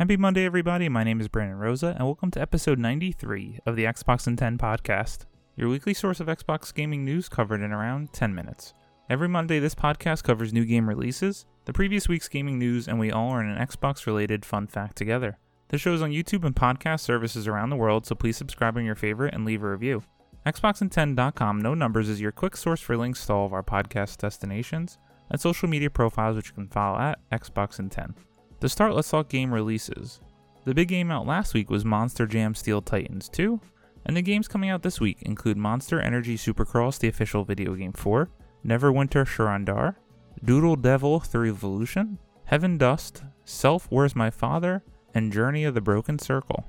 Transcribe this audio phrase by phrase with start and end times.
[0.00, 0.88] Happy Monday, everybody.
[0.88, 4.56] My name is Brandon Rosa, and welcome to episode 93 of the Xbox in 10
[4.56, 5.26] podcast,
[5.58, 8.72] your weekly source of Xbox gaming news covered in around 10 minutes.
[9.10, 13.12] Every Monday, this podcast covers new game releases, the previous week's gaming news, and we
[13.12, 15.36] all learn an Xbox related fun fact together.
[15.68, 18.86] The show is on YouTube and podcast services around the world, so please subscribe on
[18.86, 20.02] your favorite and leave a review.
[20.46, 24.96] Xboxin10.com, no numbers, is your quick source for links to all of our podcast destinations
[25.28, 28.14] and social media profiles, which you can follow at Xboxin10.
[28.60, 30.20] To start, let's talk game releases.
[30.66, 33.58] The big game out last week was Monster Jam Steel Titans 2,
[34.04, 37.94] and the games coming out this week include Monster Energy Supercross, the official video game
[37.94, 38.28] 4,
[38.66, 39.96] Neverwinter Sharandar,
[40.44, 44.84] Doodle Devil 3 Evolution, Heaven Dust, Self Where's My Father,
[45.14, 46.66] and Journey of the Broken Circle.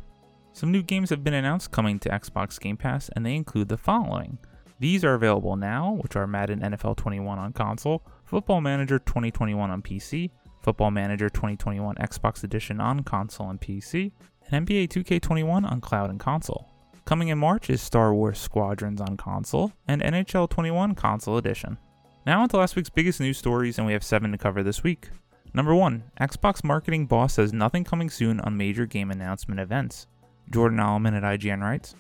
[0.53, 3.76] Some new games have been announced coming to Xbox Game Pass, and they include the
[3.76, 4.37] following.
[4.79, 9.81] These are available now, which are Madden NFL 21 on console, Football Manager 2021 on
[9.81, 14.11] PC, Football Manager 2021 Xbox Edition on console and PC,
[14.49, 16.67] and NBA 2K21 on cloud and console.
[17.05, 21.77] Coming in March is Star Wars Squadrons on console and NHL 21 console edition.
[22.26, 24.84] Now on to last week's biggest news stories, and we have seven to cover this
[24.84, 25.09] week.
[25.54, 30.07] Number 1 Xbox marketing boss says nothing coming soon on major game announcement events.
[30.49, 31.95] Jordan Oloman at IGN writes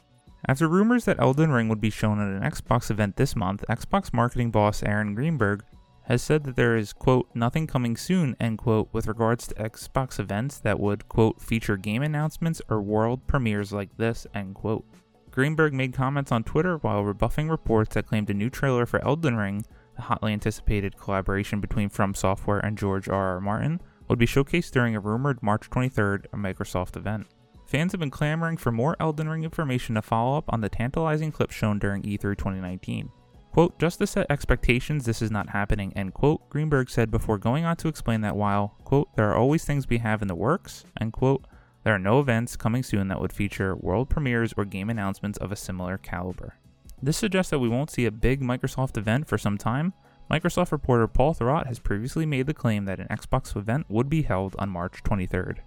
[0.47, 4.13] After rumors that Elden Ring would be shown at an Xbox event this month, Xbox
[4.13, 5.63] marketing boss Aaron Greenberg
[6.11, 10.19] has said that there is, quote, nothing coming soon, end quote, with regards to Xbox
[10.19, 14.85] events that would, quote, feature game announcements or world premieres like this, end quote.
[15.31, 19.37] Greenberg made comments on Twitter while rebuffing reports that claimed a new trailer for Elden
[19.37, 23.35] Ring, the hotly anticipated collaboration between From Software and George R.
[23.35, 23.39] R.
[23.39, 27.27] Martin, would be showcased during a rumored March 23rd Microsoft event.
[27.65, 31.31] Fans have been clamoring for more Elden Ring information to follow up on the tantalizing
[31.31, 33.09] clip shown during E3 2019.
[33.51, 37.65] Quote, just to set expectations, this is not happening, end quote, Greenberg said before going
[37.65, 40.85] on to explain that while, quote, there are always things we have in the works,
[41.01, 41.45] end quote,
[41.83, 45.51] there are no events coming soon that would feature world premieres or game announcements of
[45.51, 46.55] a similar caliber.
[47.01, 49.93] This suggests that we won't see a big Microsoft event for some time.
[50.29, 54.21] Microsoft reporter Paul Thurrott has previously made the claim that an Xbox event would be
[54.21, 55.57] held on March 23rd.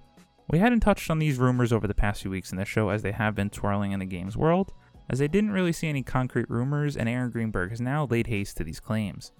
[0.48, 3.02] We hadn't touched on these rumors over the past few weeks in the show as
[3.02, 4.72] they have been swirling in the game's world,
[5.08, 8.56] as they didn't really see any concrete rumors, and Aaron Greenberg has now laid haste
[8.56, 9.32] to these claims.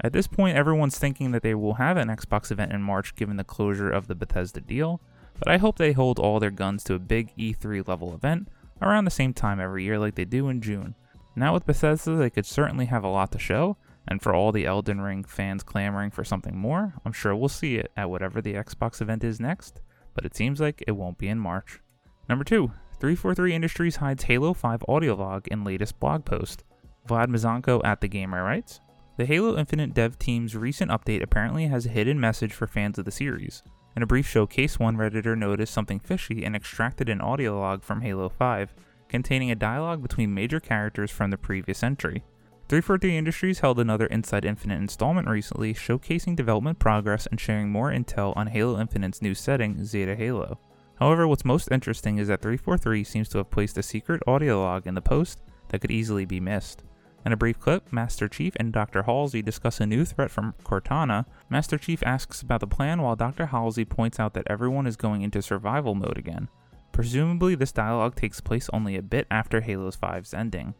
[0.00, 3.36] At this point, everyone's thinking that they will have an Xbox event in March given
[3.36, 5.00] the closure of the Bethesda deal,
[5.38, 8.48] but I hope they hold all their guns to a big E3 level event
[8.80, 10.94] around the same time every year like they do in June.
[11.36, 13.76] Now with Bethesda, they could certainly have a lot to show,
[14.08, 17.76] and for all the Elden Ring fans clamoring for something more, I'm sure we'll see
[17.76, 19.80] it at whatever the Xbox event is next,
[20.14, 21.80] but it seems like it won't be in March.
[22.28, 22.70] Number 2,
[23.02, 26.62] 343 Industries hides Halo 5 audio log in latest blog post.
[27.08, 28.78] Vlad Mizanko at The Gamer writes
[29.16, 33.04] The Halo Infinite dev team's recent update apparently has a hidden message for fans of
[33.04, 33.64] the series.
[33.96, 38.02] In a brief showcase, one Redditor noticed something fishy and extracted an audio log from
[38.02, 38.72] Halo 5
[39.08, 42.22] containing a dialogue between major characters from the previous entry.
[42.68, 48.32] 343 Industries held another Inside Infinite installment recently, showcasing development progress and sharing more intel
[48.36, 50.60] on Halo Infinite's new setting, Zeta Halo.
[51.02, 54.86] However, what's most interesting is that 343 seems to have placed a secret audio log
[54.86, 55.40] in the post
[55.70, 56.84] that could easily be missed.
[57.26, 59.02] In a brief clip, Master Chief and Dr.
[59.02, 61.26] Halsey discuss a new threat from Cortana.
[61.50, 63.46] Master Chief asks about the plan while Dr.
[63.46, 66.48] Halsey points out that everyone is going into survival mode again.
[66.92, 70.72] Presumably, this dialogue takes place only a bit after Halo's 5's ending.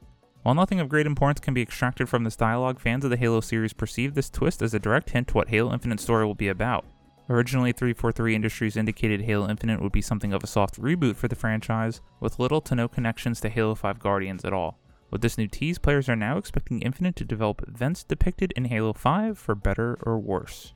[0.45, 3.41] While nothing of great importance can be extracted from this dialogue, fans of the Halo
[3.41, 6.47] series perceive this twist as a direct hint to what Halo Infinite story will be
[6.47, 6.85] about.
[7.31, 11.37] Originally, 343 Industries indicated Halo Infinite would be something of a soft reboot for the
[11.37, 14.79] franchise, with little to no connections to Halo 5 Guardians at all.
[15.11, 18.93] With this new tease, players are now expecting Infinite to develop events depicted in Halo
[18.93, 20.73] 5 for better or worse.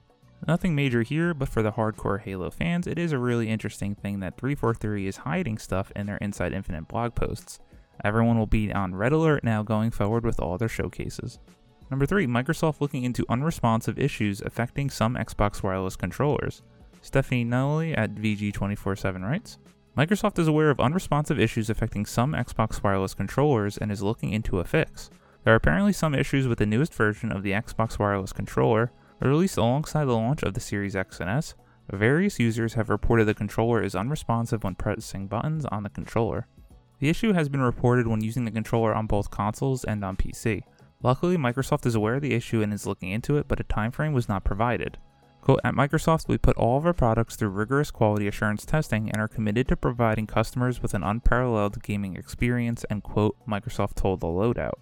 [0.47, 4.21] Nothing major here, but for the hardcore Halo fans, it is a really interesting thing
[4.21, 7.59] that 343 is hiding stuff in their Inside Infinite blog posts.
[8.05, 11.39] Everyone will be on red alert now going forward with all their showcases.
[11.91, 16.63] Number 3, Microsoft looking into unresponsive issues affecting some Xbox wireless controllers.
[17.03, 19.59] Stephany Nunneley at VG247 writes
[19.97, 24.59] Microsoft is aware of unresponsive issues affecting some Xbox wireless controllers and is looking into
[24.59, 25.11] a fix.
[25.45, 28.91] There are apparently some issues with the newest version of the Xbox wireless controller,
[29.21, 31.55] released alongside the launch of the Series X and S.
[31.91, 36.49] Various users have reported the controller is unresponsive when pressing buttons on the controller.
[36.99, 40.63] The issue has been reported when using the controller on both consoles and on PC.
[41.03, 43.93] Luckily, Microsoft is aware of the issue and is looking into it, but a time
[43.93, 44.99] frame was not provided.
[45.41, 49.21] Quote, at Microsoft, we put all of our products through rigorous quality assurance testing and
[49.21, 54.27] are committed to providing customers with an unparalleled gaming experience, and quote, Microsoft told the
[54.27, 54.75] loadout.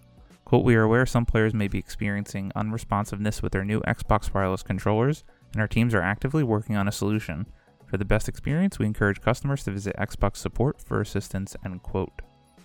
[0.43, 4.63] Quote, we are aware some players may be experiencing unresponsiveness with their new Xbox wireless
[4.63, 5.23] controllers,
[5.53, 7.45] and our teams are actively working on a solution.
[7.85, 12.21] For the best experience, we encourage customers to visit Xbox support for assistance, end quote.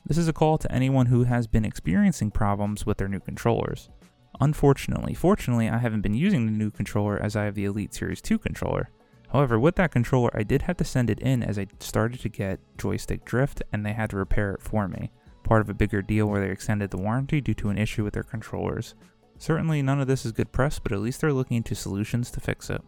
[0.07, 3.91] This is a call to anyone who has been experiencing problems with their new controllers.
[4.41, 8.23] Unfortunately, fortunately, I haven't been using the new controller as I have the Elite Series
[8.23, 8.91] 2 controller.
[9.33, 12.29] However, with that controller, I did have to send it in as I started to
[12.29, 15.13] get joystick drift and they had to repair it for me,
[15.45, 18.15] part of a bigger deal where they extended the warranty due to an issue with
[18.15, 18.95] their controllers.
[19.39, 22.41] Certainly, none of this is good press, but at least they're looking into solutions to
[22.41, 22.83] fix it.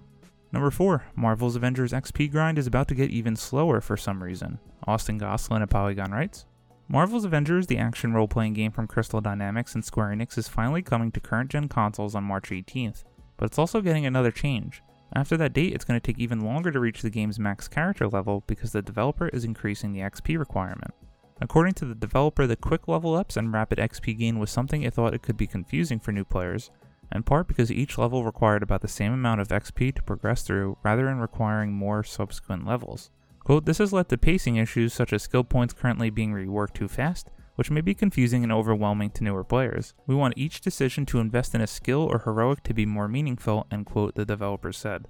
[0.51, 1.05] Number 4.
[1.15, 4.59] Marvel's Avengers XP grind is about to get even slower for some reason.
[4.87, 6.47] Austen Goslin at Polygon writes
[6.93, 10.83] Marvel's Avengers, the action role playing game from Crystal Dynamics and Square Enix, is finally
[10.83, 13.05] coming to current gen consoles on March 18th,
[13.39, 14.83] but it's also getting another change.
[15.15, 18.09] After that date, it's going to take even longer to reach the game's max character
[18.09, 20.93] level because the developer is increasing the XP requirement.
[21.41, 24.93] According to the developer, the quick level ups and rapid XP gain was something it
[24.93, 26.71] thought it could be confusing for new players,
[27.11, 30.77] in part because each level required about the same amount of XP to progress through
[30.83, 33.11] rather than requiring more subsequent levels.
[33.45, 36.89] Quote, this has led to pacing issues such as skill points currently being reworked too
[36.89, 39.95] fast, which may be confusing and overwhelming to newer players.
[40.07, 43.67] We want each decision to invest in a skill or heroic to be more meaningful,
[43.71, 45.07] end quote, the developer said.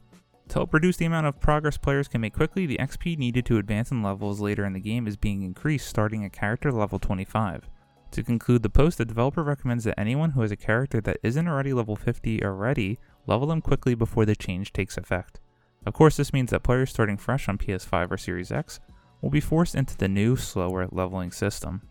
[0.48, 3.58] To help reduce the amount of progress players can make quickly, the XP needed to
[3.58, 7.68] advance in levels later in the game is being increased starting at character level 25.
[8.12, 11.48] To conclude the post, the developer recommends that anyone who has a character that isn't
[11.48, 15.40] already level 50 already level them quickly before the change takes effect.
[15.84, 18.80] Of course, this means that players starting fresh on PS5 or Series X
[19.20, 21.82] will be forced into the new, slower leveling system.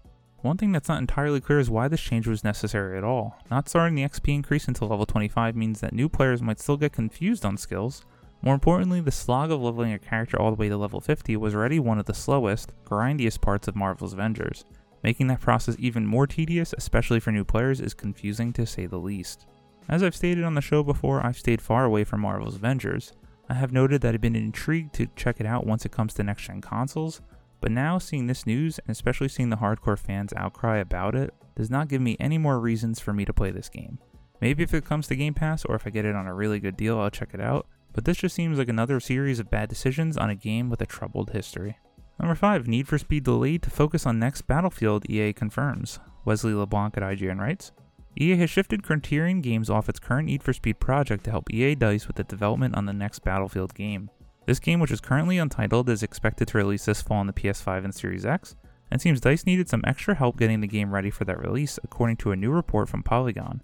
[0.42, 3.38] One thing that's not entirely clear is why this change was necessary at all.
[3.52, 6.94] Not starting the XP increase until level 25 means that new players might still get
[6.94, 8.06] confused on skills.
[8.42, 11.54] More importantly, the slog of leveling a character all the way to level 50 was
[11.54, 14.66] already one of the slowest, grindiest parts of Marvel's Avengers.
[15.04, 18.98] Making that process even more tedious, especially for new players, is confusing to say the
[18.98, 19.46] least.
[19.90, 23.14] As I've stated on the show before, I've stayed far away from Marvel's Avengers.
[23.52, 26.24] I have noted that I've been intrigued to check it out once it comes to
[26.24, 27.20] next gen consoles,
[27.60, 31.70] but now seeing this news, and especially seeing the hardcore fans' outcry about it, does
[31.70, 34.00] not give me any more reasons for me to play this game.
[34.40, 36.62] Maybe if it comes to Game Pass or if I get it on a really
[36.62, 39.68] good deal, I'll check it out, but this just seems like another series of bad
[39.68, 41.78] decisions on a game with a troubled history.
[42.22, 46.00] Number 5, Need for Speed delayed to focus on next Battlefield, EA confirms.
[46.24, 47.74] Wesley LeBlanc at IGN writes
[48.20, 51.76] EA has shifted Criterion Games off its current Need for Speed project to help EA
[51.76, 54.10] Dice with the development on the next Battlefield game.
[54.46, 57.86] This game, which is currently untitled, is expected to release this fall on the PS5
[57.86, 58.56] and Series X,
[58.90, 62.18] and seems Dice needed some extra help getting the game ready for that release, according
[62.18, 63.62] to a new report from Polygon.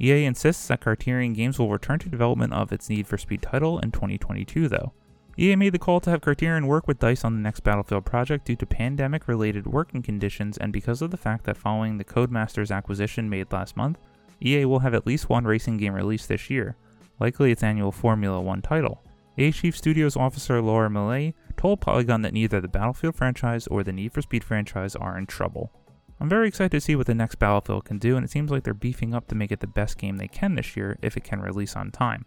[0.00, 3.80] EA insists that Criterion Games will return to development of its Need for Speed title
[3.80, 4.92] in 2022, though.
[5.40, 8.44] EA made the call to have Criterion work with DICE on the next Battlefield project
[8.44, 12.74] due to pandemic related working conditions and because of the fact that following the Codemasters
[12.74, 13.98] acquisition made last month,
[14.44, 16.76] EA will have at least one racing game released this year,
[17.20, 19.00] likely its annual Formula One title.
[19.36, 23.92] EA Chief Studios Officer Laura Miele told Polygon that neither the Battlefield franchise or the
[23.92, 25.70] Need for Speed franchise are in trouble.
[26.18, 28.64] I'm very excited to see what the next Battlefield can do, and it seems like
[28.64, 31.22] they're beefing up to make it the best game they can this year if it
[31.22, 32.24] can release on time.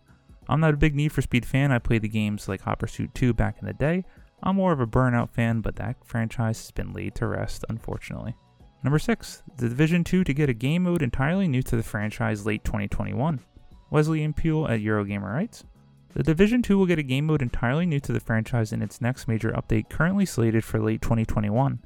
[0.50, 1.72] I'm not a big Need for Speed fan.
[1.72, 4.04] I played the games like Hot Pursuit 2 back in the day.
[4.44, 8.36] I'm more of a Burnout fan, but that franchise has been laid to rest, unfortunately.
[8.84, 9.44] Number 6.
[9.58, 13.40] The Division 2 to get a game mode entirely new to the franchise late 2021.
[13.92, 15.64] Wesley Yin-Poole at Eurogamer writes
[16.14, 19.00] The Division 2 will get a game mode entirely new to the franchise in its
[19.00, 21.80] next major update, currently slated for late 2021.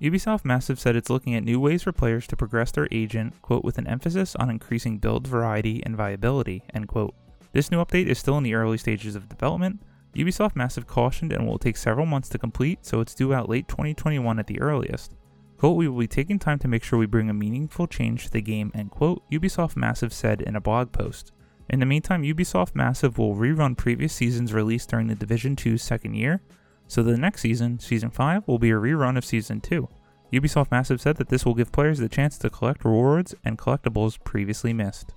[0.00, 3.64] Ubisoft Massive said it's looking at new ways for players to progress their agent, quote,
[3.64, 7.14] with an emphasis on increasing build variety and viability, end quote.
[7.58, 9.82] This new update is still in the early stages of development.
[10.14, 13.66] Ubisoft Massive cautioned and will take several months to complete, so it's due out late
[13.66, 15.16] 2021 at the earliest.
[15.56, 18.30] Quote, we will be taking time to make sure we bring a meaningful change to
[18.30, 21.32] the game, end quote, Ubisoft Massive said in a blog post.
[21.68, 26.14] In the meantime, Ubisoft Massive will rerun previous seasons released during the Division 2's second
[26.14, 26.40] year,
[26.86, 29.88] so the next season, Season 5, will be a rerun of Season 2.
[30.32, 34.16] Ubisoft Massive said that this will give players the chance to collect rewards and collectibles
[34.22, 35.12] previously missed.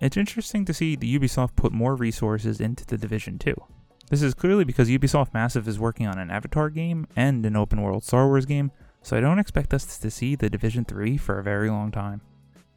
[0.00, 3.54] It's interesting to see the Ubisoft put more resources into the Division 2.
[4.10, 7.80] This is clearly because Ubisoft Massive is working on an Avatar game and an open
[7.80, 11.38] world Star Wars game, so I don't expect us to see the Division 3 for
[11.38, 12.20] a very long time.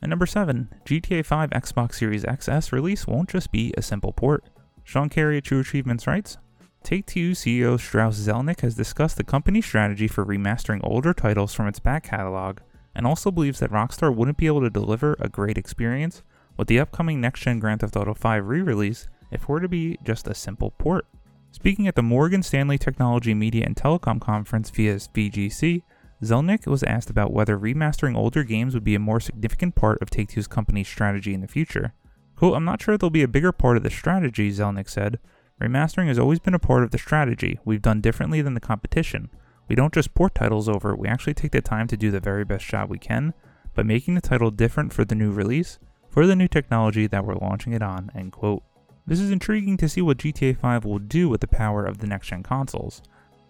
[0.02, 4.46] And number 7, GTA 5 Xbox Series XS release won't just be a simple port.
[4.84, 6.38] Sean Carey at True Achievements writes
[6.84, 11.68] Take Two CEO Strauss Zelnick has discussed the company's strategy for remastering older titles from
[11.68, 12.60] its back catalog
[12.94, 16.22] and also believes that Rockstar wouldn't be able to deliver a great experience
[16.58, 19.68] with the upcoming next gen Grand Theft Auto 5 re release if it were to
[19.68, 21.06] be just a simple port.
[21.52, 25.84] Speaking at the Morgan Stanley Technology Media and Telecom Conference via VGC,
[26.22, 30.10] Zelnick was asked about whether remastering older games would be a more significant part of
[30.10, 31.94] Take Two's company's strategy in the future.
[32.36, 35.20] Quote, I'm not sure there'll be a bigger part of the strategy, Zelnick said.
[35.62, 39.30] Remastering has always been a part of the strategy we've done differently than the competition.
[39.68, 42.44] We don't just port titles over, we actually take the time to do the very
[42.44, 43.34] best job we can
[43.74, 45.80] by making the title different for the new release,
[46.16, 48.64] for the new technology that we're launching it on, end quote.
[49.06, 52.08] This is intriguing to see what GTA 5 will do with the power of the
[52.08, 53.02] next gen consoles.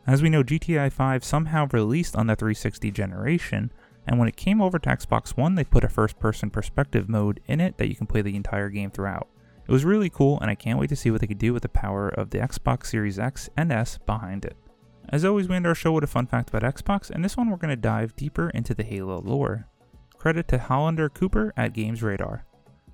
[0.07, 3.71] As we know, GTA 5 somehow released on the 360 generation,
[4.07, 7.39] and when it came over to Xbox One, they put a first person perspective mode
[7.45, 9.27] in it that you can play the entire game throughout.
[9.67, 11.61] It was really cool, and I can't wait to see what they could do with
[11.61, 14.57] the power of the Xbox Series X and S behind it.
[15.09, 17.51] As always, we end our show with a fun fact about Xbox, and this one
[17.51, 19.67] we're going to dive deeper into the Halo lore.
[20.17, 22.43] Credit to Hollander Cooper at Games Radar.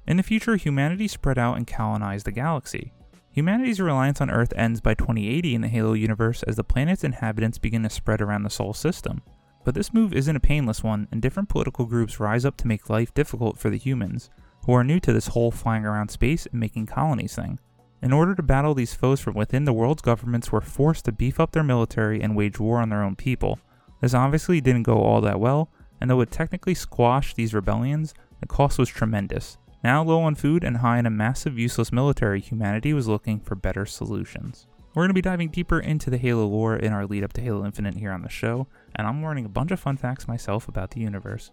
[0.07, 2.91] In the future, humanity spread out and colonized the galaxy.
[3.31, 7.57] Humanity's reliance on Earth ends by 2080 in the Halo universe as the planet's inhabitants
[7.57, 9.21] begin to spread around the Sol system.
[9.63, 12.89] But this move isn't a painless one, and different political groups rise up to make
[12.89, 14.29] life difficult for the humans,
[14.65, 17.59] who are new to this whole flying around space and making colonies thing.
[18.01, 21.39] In order to battle these foes from within, the world's governments were forced to beef
[21.39, 23.59] up their military and wage war on their own people.
[24.01, 25.69] This obviously didn't go all that well,
[26.01, 29.57] and though it technically squashed these rebellions, the cost was tremendous.
[29.83, 33.55] Now low on food and high in a massive useless military, humanity was looking for
[33.55, 34.67] better solutions.
[34.93, 37.41] We're going to be diving deeper into the Halo lore in our lead up to
[37.41, 40.67] Halo Infinite here on the show, and I'm learning a bunch of fun facts myself
[40.67, 41.51] about the universe.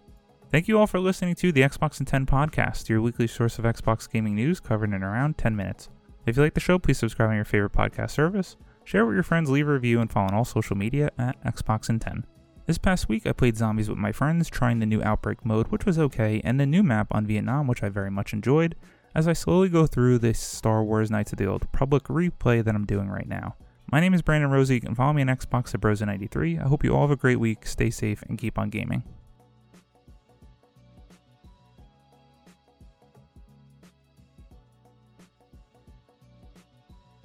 [0.51, 3.65] Thank you all for listening to the Xbox in 10 podcast, your weekly source of
[3.65, 5.89] Xbox gaming news covered in around 10 minutes.
[6.27, 9.23] If you like the show, please subscribe on your favorite podcast service, share with your
[9.23, 12.25] friends, leave a review, and follow on all social media at Xbox in 10.
[12.69, 15.87] This past week, I played zombies with my friends, trying the new Outbreak mode, which
[15.87, 18.77] was okay, and the new map on Vietnam, which I very much enjoyed,
[19.15, 22.75] as I slowly go through this Star Wars Knights of the Old Republic replay that
[22.75, 23.57] I'm doing right now.
[23.91, 24.75] My name is Brandon Rosa.
[24.75, 26.63] You can follow me on Xbox at Brosa93.
[26.63, 29.03] I hope you all have a great week, stay safe, and keep on gaming.